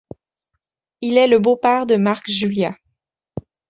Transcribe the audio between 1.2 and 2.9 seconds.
le beau-père de Marc Julia.